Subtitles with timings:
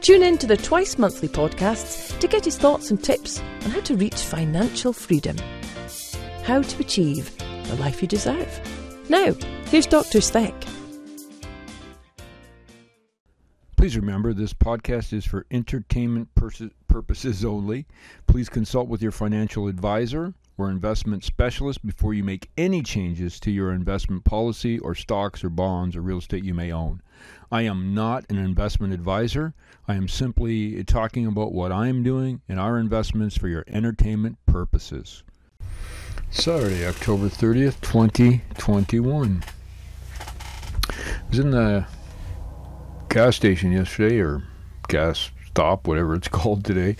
[0.00, 3.80] Tune in to the twice monthly podcasts to get his thoughts and tips on how
[3.80, 5.36] to reach financial freedom.
[6.42, 8.60] How to achieve the life you deserve.
[9.10, 9.34] Now,
[9.66, 10.22] here's Dr.
[10.22, 10.54] Speck.
[13.76, 16.28] Please remember this podcast is for entertainment
[16.88, 17.86] purposes only.
[18.26, 23.50] Please consult with your financial advisor or investment specialist before you make any changes to
[23.50, 27.00] your investment policy or stocks or bonds or real estate you may own.
[27.50, 29.54] I am not an investment advisor.
[29.88, 34.36] I am simply talking about what I am doing and our investments for your entertainment
[34.44, 35.22] purposes.
[36.30, 39.42] Saturday, October 30th, 2021.
[40.20, 41.86] I was in the
[43.08, 44.44] gas station yesterday, or
[44.88, 46.96] gas stop, whatever it's called today,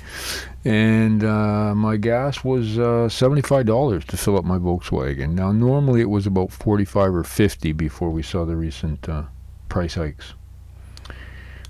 [0.64, 5.30] and uh, my gas was uh, $75 to fill up my Volkswagen.
[5.30, 9.22] Now, normally it was about 45 or 50 before we saw the recent uh,
[9.68, 10.34] price hikes.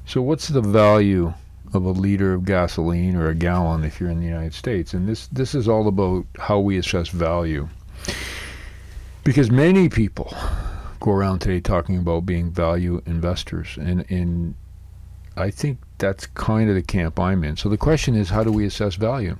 [0.06, 1.32] So, what's the value
[1.72, 4.92] of a liter of gasoline or a gallon if you're in the United States?
[4.92, 7.68] And this this is all about how we assess value.
[9.22, 10.34] Because many people
[10.98, 14.56] go around today talking about being value investors, and and
[15.36, 17.56] I think that's kind of the camp I'm in.
[17.56, 19.36] So the question is, how do we assess value?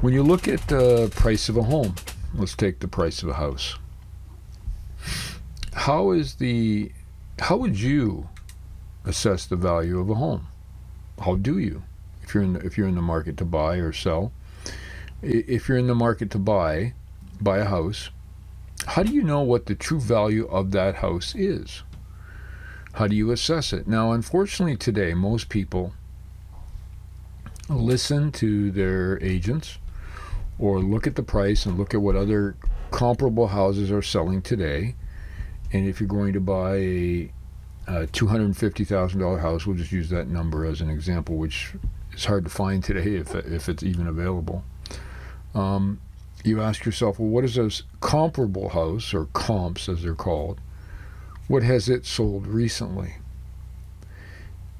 [0.00, 1.96] When you look at the price of a home,
[2.34, 3.76] let's take the price of a house.
[5.72, 6.92] How is the
[7.40, 8.28] how would you
[9.04, 10.46] assess the value of a home.
[11.20, 11.82] How do you?
[12.22, 14.32] If you're in the, if you're in the market to buy or sell,
[15.22, 16.94] if you're in the market to buy,
[17.40, 18.10] buy a house,
[18.86, 21.82] how do you know what the true value of that house is?
[22.94, 23.88] How do you assess it?
[23.88, 25.92] Now, unfortunately, today most people
[27.68, 29.78] listen to their agents
[30.58, 32.56] or look at the price and look at what other
[32.90, 34.94] comparable houses are selling today.
[35.72, 37.32] And if you're going to buy a
[37.86, 41.74] a $250,000 house, we'll just use that number as an example, which
[42.14, 44.64] is hard to find today if, if it's even available.
[45.54, 46.00] Um,
[46.44, 50.60] you ask yourself, well, what is a comparable house, or comps as they're called?
[51.46, 53.16] What has it sold recently?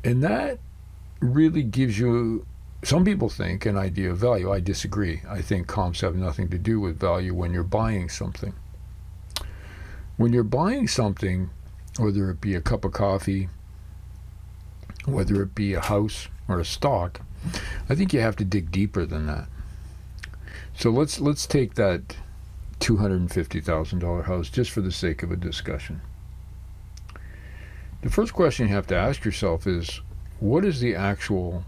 [0.03, 0.59] And that
[1.21, 2.47] really gives you,
[2.83, 4.53] some people think, an idea of value.
[4.53, 5.23] I disagree.
[5.29, 8.55] I think comps have nothing to do with value when you're buying something.
[10.17, 11.51] When you're buying something,
[11.99, 13.49] whether it be a cup of coffee,
[15.07, 17.21] whether it be a house or a stock,
[17.89, 19.49] I think you have to dig deeper than that.
[20.77, 22.17] So let's let's take that
[22.81, 26.01] two hundred and fifty thousand dollar house just for the sake of a discussion.
[28.05, 30.03] The first question you have to ask yourself is
[30.39, 31.65] what is the actual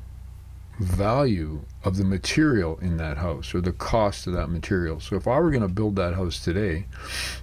[0.78, 5.00] value of the material in that house or the cost of that material?
[5.00, 6.88] So if I were going to build that house today,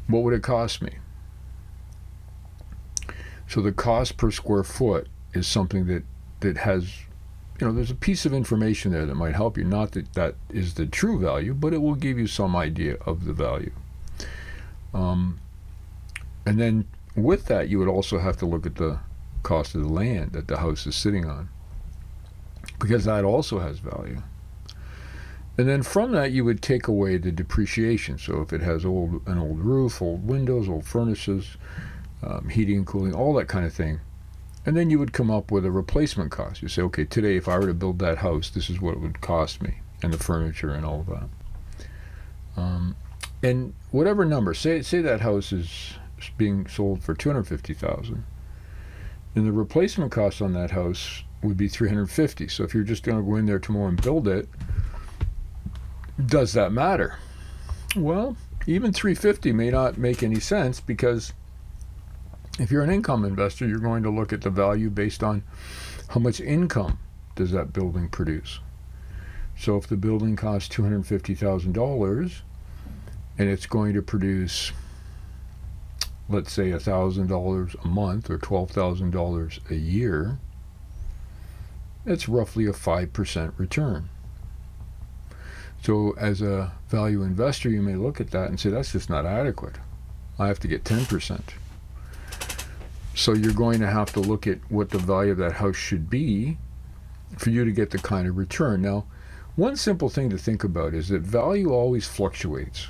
[0.05, 0.91] what would it cost me?
[3.47, 6.03] So the cost per square foot is something that,
[6.41, 6.95] that has,
[7.59, 9.63] you know, there's a piece of information there that might help you.
[9.63, 13.25] Not that that is the true value, but it will give you some idea of
[13.25, 13.71] the value.
[14.93, 15.39] Um,
[16.45, 18.99] and then with that, you would also have to look at the
[19.43, 21.49] cost of the land that the house is sitting on,
[22.79, 24.21] because that also has value.
[25.57, 28.17] And then from that, you would take away the depreciation.
[28.17, 31.57] So if it has old an old roof, old windows, old furnaces,
[32.23, 33.99] um, heating, cooling, all that kind of thing.
[34.65, 36.61] And then you would come up with a replacement cost.
[36.61, 39.01] You say, okay, today if I were to build that house, this is what it
[39.01, 41.29] would cost me, and the furniture and all of that.
[42.55, 42.95] Um,
[43.43, 45.95] and whatever number, say say that house is
[46.37, 48.23] being sold for two hundred fifty thousand,
[49.33, 52.47] then the replacement cost on that house would be three hundred fifty.
[52.47, 54.47] So if you're just going to go in there tomorrow and build it,
[56.25, 57.17] does that matter?
[57.95, 61.33] Well, even three fifty may not make any sense because
[62.59, 65.43] if you're an income investor, you're going to look at the value based on
[66.09, 66.99] how much income
[67.35, 68.59] does that building produce.
[69.57, 72.41] So if the building costs $250,000
[73.37, 74.71] and it's going to produce,
[76.29, 80.39] let's say, $1,000 a month or $12,000 a year,
[82.05, 84.09] that's roughly a 5% return.
[85.83, 89.25] So as a value investor, you may look at that and say, that's just not
[89.25, 89.75] adequate.
[90.39, 91.41] I have to get 10%.
[93.15, 96.09] So you're going to have to look at what the value of that house should
[96.09, 96.57] be
[97.37, 98.81] for you to get the kind of return.
[98.81, 99.05] Now,
[99.55, 102.87] One simple thing to think about is that value always fluctuates.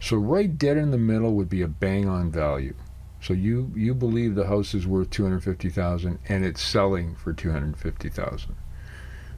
[0.00, 2.74] So right dead in the middle would be a bang on value.
[3.20, 8.56] So you you believe the house is worth 250,000 and it's selling for 250,000.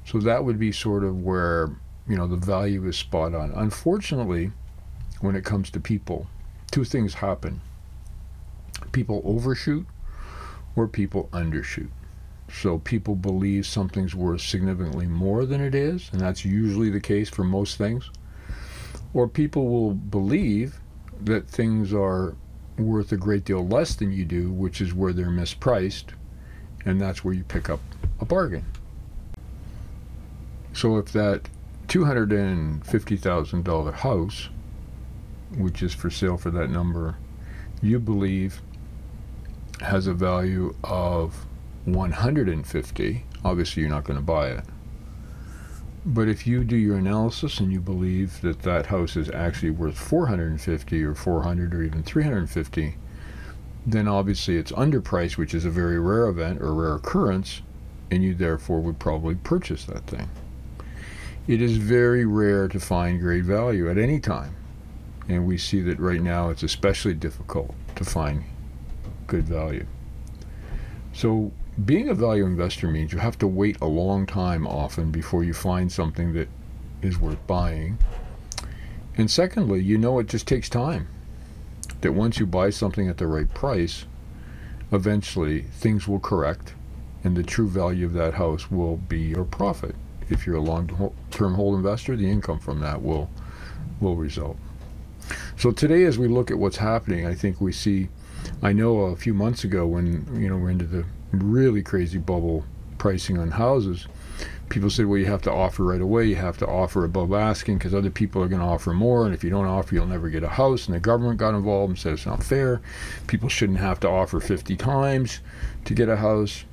[0.04, 1.70] So that would be sort of where,
[2.06, 3.52] you know, the value is spot on.
[3.52, 4.52] Unfortunately,
[5.20, 6.26] when it comes to people,
[6.70, 7.60] two things happen.
[8.92, 9.86] People overshoot
[10.76, 11.90] or people undershoot.
[12.52, 17.28] So people believe something's worth significantly more than it is, and that's usually the case
[17.28, 18.10] for most things.
[19.12, 20.80] Or people will believe
[21.20, 22.34] that things are
[22.78, 26.14] worth a great deal less than you do, which is where they're mispriced,
[26.84, 27.80] and that's where you pick up
[28.20, 28.64] a bargain.
[30.72, 31.48] So if that
[31.88, 34.48] $250,000 house,
[35.56, 37.16] which is for sale for that number,
[37.82, 38.62] you believe
[39.80, 41.46] has a value of
[41.86, 44.64] 150, obviously you're not going to buy it.
[46.04, 49.98] But if you do your analysis and you believe that that house is actually worth
[49.98, 52.96] 450 or 400 or even 350,
[53.86, 57.60] then obviously it's underpriced, which is a very rare event or rare occurrence,
[58.10, 60.28] and you therefore would probably purchase that thing.
[61.46, 64.54] It is very rare to find great value at any time,
[65.28, 68.44] and we see that right now it's especially difficult to find
[69.26, 69.86] good value.
[71.12, 71.52] So
[71.84, 75.54] being a value investor means you have to wait a long time often before you
[75.54, 76.48] find something that
[77.02, 77.98] is worth buying.
[79.16, 81.08] And secondly, you know it just takes time.
[82.00, 84.06] That once you buy something at the right price,
[84.92, 86.74] eventually things will correct
[87.22, 89.94] and the true value of that house will be your profit.
[90.28, 93.30] If you're a long-term hold investor, the income from that will
[94.00, 94.56] will result.
[95.56, 98.08] So today as we look at what's happening, I think we see
[98.62, 102.64] I know a few months ago when you know we're into the really crazy bubble
[102.98, 104.06] pricing on houses,
[104.68, 106.24] people said, well, you have to offer right away.
[106.26, 109.26] You have to offer above asking because other people are going to offer more.
[109.26, 110.86] And if you don't offer, you'll never get a house.
[110.86, 112.80] And the government got involved and said it's not fair.
[113.26, 115.40] People shouldn't have to offer 50 times
[115.84, 116.64] to get a house.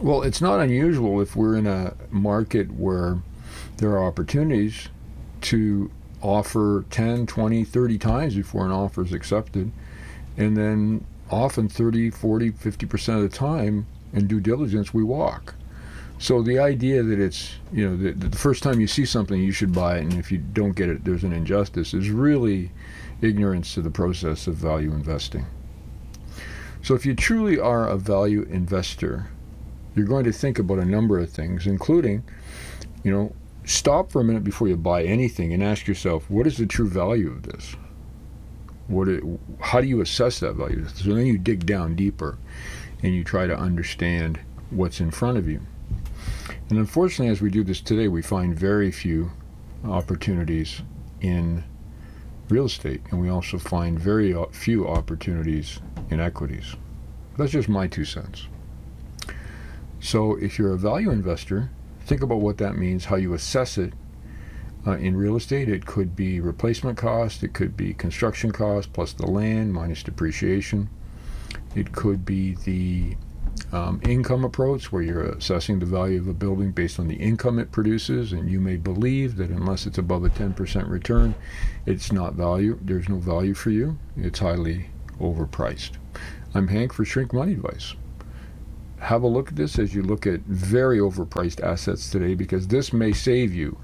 [0.00, 3.18] Well, it's not unusual if we're in a market where
[3.76, 4.88] there are opportunities
[5.42, 5.90] to
[6.22, 9.70] offer 10, 20, 30 times before an offer is accepted.
[10.36, 15.54] And then often 30, 40, 50% of the time in due diligence, we walk.
[16.18, 19.50] So the idea that it's, you know, the, the first time you see something, you
[19.50, 22.70] should buy it, and if you don't get it, there's an injustice, is really
[23.20, 25.46] ignorance to the process of value investing.
[26.82, 29.28] So if you truly are a value investor,
[29.96, 32.22] you're going to think about a number of things, including,
[33.02, 33.34] you know,
[33.64, 36.88] stop for a minute before you buy anything and ask yourself, what is the true
[36.88, 37.74] value of this?
[38.92, 39.24] What it,
[39.58, 40.86] how do you assess that value?
[40.88, 42.38] So then you dig down deeper
[43.02, 44.38] and you try to understand
[44.70, 45.60] what's in front of you.
[46.68, 49.30] And unfortunately, as we do this today, we find very few
[49.84, 50.82] opportunities
[51.20, 51.64] in
[52.48, 55.80] real estate, and we also find very uh, few opportunities
[56.10, 56.76] in equities.
[57.38, 58.46] That's just my two cents.
[60.00, 61.70] So, if you're a value investor,
[62.04, 63.94] think about what that means, how you assess it,
[64.86, 69.12] uh, in real estate, it could be replacement cost, it could be construction cost plus
[69.12, 70.90] the land minus depreciation.
[71.74, 73.16] It could be the
[73.72, 77.58] um, income approach, where you're assessing the value of a building based on the income
[77.58, 81.34] it produces, and you may believe that unless it's above a 10% return,
[81.86, 82.78] it's not value.
[82.82, 83.98] There's no value for you.
[84.16, 85.92] It's highly overpriced.
[86.54, 87.94] I'm Hank for Shrink Money Advice.
[88.98, 92.92] Have a look at this as you look at very overpriced assets today, because this
[92.92, 93.78] may save you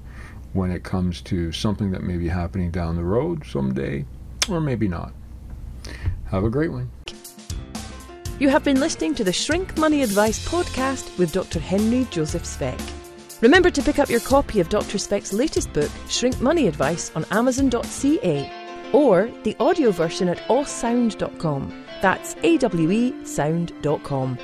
[0.53, 4.05] when it comes to something that may be happening down the road someday,
[4.49, 5.13] or maybe not.
[6.25, 6.89] Have a great one.
[8.39, 11.59] You have been listening to the Shrink Money Advice podcast with Dr.
[11.59, 12.79] Henry Joseph Speck.
[13.41, 14.97] Remember to pick up your copy of Dr.
[14.97, 18.51] Speck's latest book, Shrink Money Advice, on Amazon.ca
[18.93, 21.85] or the audio version at awesound.com.
[22.01, 24.37] That's awesound.com.